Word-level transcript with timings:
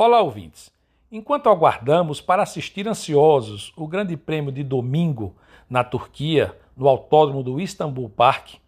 Olá, 0.00 0.20
ouvintes. 0.20 0.70
Enquanto 1.10 1.48
aguardamos 1.48 2.20
para 2.20 2.44
assistir 2.44 2.86
ansiosos 2.86 3.72
o 3.76 3.84
Grande 3.88 4.16
Prêmio 4.16 4.52
de 4.52 4.62
domingo 4.62 5.34
na 5.68 5.82
Turquia, 5.82 6.56
no 6.76 6.86
Autódromo 6.86 7.42
do 7.42 7.60
Istanbul 7.60 8.08
Park, 8.08 8.58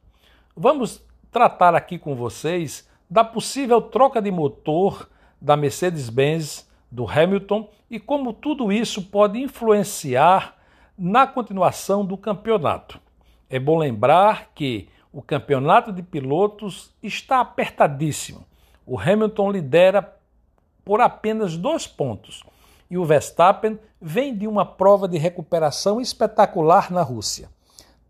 vamos 0.56 1.00
tratar 1.30 1.72
aqui 1.76 2.00
com 2.00 2.16
vocês 2.16 2.88
da 3.08 3.22
possível 3.22 3.80
troca 3.80 4.20
de 4.20 4.32
motor 4.32 5.08
da 5.40 5.56
Mercedes-Benz 5.56 6.68
do 6.90 7.08
Hamilton 7.08 7.70
e 7.88 8.00
como 8.00 8.32
tudo 8.32 8.72
isso 8.72 9.00
pode 9.00 9.40
influenciar 9.40 10.56
na 10.98 11.28
continuação 11.28 12.04
do 12.04 12.16
campeonato. 12.16 13.00
É 13.48 13.60
bom 13.60 13.78
lembrar 13.78 14.50
que 14.52 14.88
o 15.12 15.22
campeonato 15.22 15.92
de 15.92 16.02
pilotos 16.02 16.92
está 17.00 17.38
apertadíssimo. 17.38 18.44
O 18.84 18.98
Hamilton 18.98 19.52
lidera 19.52 20.18
por 20.90 21.00
apenas 21.00 21.56
dois 21.56 21.86
pontos. 21.86 22.42
E 22.90 22.98
o 22.98 23.04
Verstappen 23.04 23.78
vem 24.02 24.36
de 24.36 24.48
uma 24.48 24.66
prova 24.66 25.06
de 25.06 25.18
recuperação 25.18 26.00
espetacular 26.00 26.90
na 26.90 27.00
Rússia. 27.00 27.48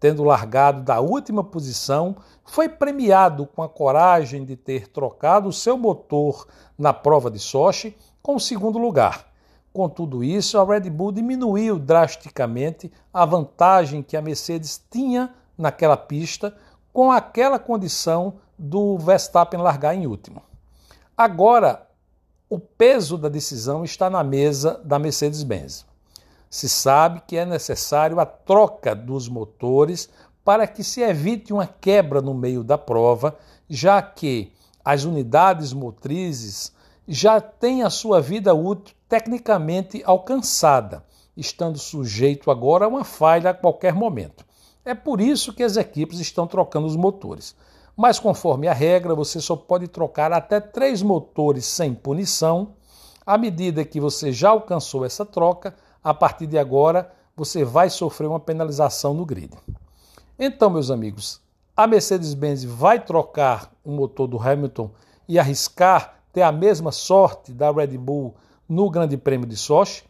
Tendo 0.01 0.25
largado 0.25 0.80
da 0.80 0.98
última 0.98 1.45
posição, 1.45 2.16
foi 2.43 2.70
premiado 2.70 3.47
com 3.47 3.62
a 3.62 3.69
coragem 3.69 4.47
de 4.47 4.56
ter 4.56 4.89
trocado 4.89 5.53
seu 5.53 5.77
motor 5.77 6.48
na 6.79 6.91
prova 6.95 7.30
de 7.30 7.39
Sochi 7.39 7.95
com 8.23 8.37
o 8.37 8.41
segundo 8.41 8.79
lugar. 8.79 9.27
Com 9.75 9.87
tudo 9.87 10.25
isso, 10.25 10.59
a 10.59 10.65
Red 10.65 10.89
Bull 10.89 11.12
diminuiu 11.12 11.78
drasticamente 11.78 12.91
a 13.12 13.27
vantagem 13.27 14.03
que 14.03 14.17
a 14.17 14.23
Mercedes 14.23 14.83
tinha 14.91 15.34
naquela 15.59 15.98
pista 15.98 16.56
com 16.95 17.12
aquela 17.12 17.59
condição 17.59 18.37
do 18.59 18.97
Verstappen 18.97 19.61
largar 19.61 19.95
em 19.95 20.06
último. 20.06 20.41
Agora, 21.15 21.90
o 22.51 22.59
peso 22.59 23.17
da 23.17 23.29
decisão 23.29 23.85
está 23.85 24.11
na 24.11 24.25
mesa 24.25 24.81
da 24.85 24.99
Mercedes-Benz. 24.99 25.87
Se 26.51 26.69
sabe 26.69 27.23
que 27.25 27.37
é 27.37 27.47
necessário 27.47 28.19
a 28.19 28.27
troca 28.27 28.92
dos 28.92 29.29
motores 29.29 30.11
para 30.45 30.67
que 30.67 30.83
se 30.83 31.01
evite 31.01 31.53
uma 31.53 31.69
quebra 31.69 32.20
no 32.20 32.34
meio 32.34 32.65
da 32.65 32.77
prova, 32.77 33.39
já 33.69 34.03
que 34.03 34.53
as 34.84 35.05
unidades 35.05 35.73
motrizes 35.73 36.73
já 37.07 37.41
têm 37.41 37.84
a 37.84 37.91
sua 37.91 38.20
vida 38.20 38.53
útil 38.53 38.97
tecnicamente 39.09 40.03
alcançada, 40.05 41.05
estando 41.37 41.79
sujeito 41.79 42.51
agora 42.51 42.85
a 42.85 42.89
uma 42.89 43.05
falha 43.05 43.51
a 43.51 43.55
qualquer 43.55 43.95
momento. 43.95 44.45
É 44.85 44.92
por 44.92 45.20
isso 45.20 45.53
que 45.53 45.62
as 45.62 45.77
equipes 45.77 46.19
estão 46.19 46.48
trocando 46.48 46.89
os 46.89 46.97
motores 46.97 47.55
mas 48.01 48.19
conforme 48.19 48.67
a 48.67 48.73
regra, 48.73 49.15
você 49.15 49.43
só 49.43 49.55
pode 49.55 49.87
trocar 49.87 50.33
até 50.33 50.59
três 50.59 51.03
motores 51.03 51.67
sem 51.67 51.93
punição. 51.93 52.69
À 53.27 53.37
medida 53.37 53.84
que 53.84 54.01
você 54.01 54.33
já 54.33 54.48
alcançou 54.48 55.05
essa 55.05 55.27
troca, 55.27 55.75
a 56.03 56.15
partir 56.15 56.47
de 56.47 56.57
agora 56.57 57.12
você 57.37 57.62
vai 57.62 57.91
sofrer 57.91 58.27
uma 58.27 58.41
penalização 58.41 59.12
no 59.12 59.27
grid. 59.27 59.51
Então, 60.39 60.70
meus 60.70 60.91
amigos, 60.91 61.42
a 61.77 61.87
Mercedes-Benz 61.87 62.65
vai 62.65 63.05
trocar 63.05 63.70
o 63.84 63.91
motor 63.91 64.27
do 64.27 64.39
Hamilton 64.39 64.91
e 65.29 65.39
arriscar 65.39 66.23
ter 66.33 66.41
a 66.41 66.51
mesma 66.51 66.92
sorte 66.92 67.53
da 67.53 67.70
Red 67.70 67.98
Bull 67.98 68.35
no 68.67 68.89
Grande 68.89 69.19
Prêmio 69.19 69.47
de 69.47 69.59
Sochi? 69.59 70.05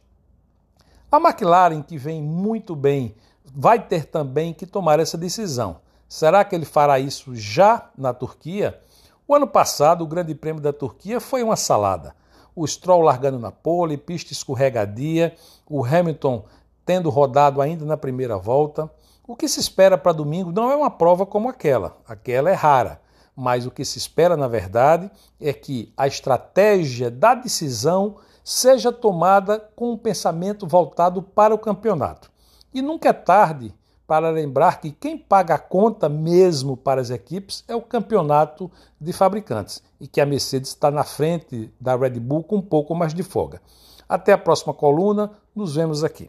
A 1.10 1.16
McLaren, 1.16 1.82
que 1.82 1.98
vem 1.98 2.22
muito 2.22 2.76
bem, 2.76 3.16
vai 3.44 3.84
ter 3.84 4.04
também 4.04 4.54
que 4.54 4.64
tomar 4.64 5.00
essa 5.00 5.18
decisão. 5.18 5.80
Será 6.10 6.44
que 6.44 6.56
ele 6.56 6.64
fará 6.64 6.98
isso 6.98 7.36
já 7.36 7.88
na 7.96 8.12
Turquia? 8.12 8.80
O 9.28 9.34
ano 9.36 9.46
passado, 9.46 10.02
o 10.02 10.08
Grande 10.08 10.34
Prêmio 10.34 10.60
da 10.60 10.72
Turquia 10.72 11.20
foi 11.20 11.40
uma 11.40 11.54
salada. 11.54 12.16
O 12.52 12.66
Stroll 12.66 13.02
largando 13.02 13.38
na 13.38 13.52
pole, 13.52 13.96
pista 13.96 14.32
escorregadia, 14.32 15.36
o 15.68 15.84
Hamilton 15.84 16.44
tendo 16.84 17.08
rodado 17.10 17.60
ainda 17.60 17.84
na 17.84 17.96
primeira 17.96 18.36
volta. 18.36 18.90
O 19.24 19.36
que 19.36 19.46
se 19.46 19.60
espera 19.60 19.96
para 19.96 20.10
domingo 20.10 20.50
não 20.50 20.68
é 20.68 20.74
uma 20.74 20.90
prova 20.90 21.24
como 21.24 21.48
aquela, 21.48 21.96
aquela 22.08 22.50
é 22.50 22.54
rara. 22.54 23.00
Mas 23.36 23.64
o 23.64 23.70
que 23.70 23.84
se 23.84 23.96
espera, 23.96 24.36
na 24.36 24.48
verdade, 24.48 25.08
é 25.40 25.52
que 25.52 25.92
a 25.96 26.08
estratégia 26.08 27.08
da 27.08 27.36
decisão 27.36 28.16
seja 28.42 28.90
tomada 28.90 29.60
com 29.76 29.92
um 29.92 29.96
pensamento 29.96 30.66
voltado 30.66 31.22
para 31.22 31.54
o 31.54 31.58
campeonato. 31.58 32.32
E 32.74 32.82
nunca 32.82 33.10
é 33.10 33.12
tarde 33.12 33.72
para 34.10 34.28
lembrar 34.28 34.80
que 34.80 34.90
quem 34.90 35.16
paga 35.16 35.54
a 35.54 35.58
conta 35.58 36.08
mesmo 36.08 36.76
para 36.76 37.00
as 37.00 37.10
equipes 37.10 37.62
é 37.68 37.76
o 37.76 37.80
campeonato 37.80 38.68
de 39.00 39.12
fabricantes 39.12 39.80
e 40.00 40.08
que 40.08 40.20
a 40.20 40.26
Mercedes 40.26 40.70
está 40.70 40.90
na 40.90 41.04
frente 41.04 41.72
da 41.80 41.94
Red 41.94 42.18
Bull 42.18 42.42
com 42.42 42.56
um 42.56 42.60
pouco 42.60 42.92
mais 42.92 43.14
de 43.14 43.22
folga. 43.22 43.62
Até 44.08 44.32
a 44.32 44.38
próxima 44.38 44.74
coluna, 44.74 45.30
nos 45.54 45.76
vemos 45.76 46.02
aqui. 46.02 46.28